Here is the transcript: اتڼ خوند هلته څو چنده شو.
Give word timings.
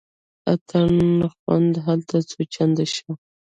اتڼ 0.51 0.93
خوند 1.35 1.73
هلته 1.85 2.17
څو 2.29 2.39
چنده 2.53 2.85
شو. 2.93 3.11